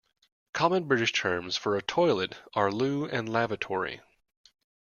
[0.53, 4.01] Common British terms for a toilet are loo and lavatory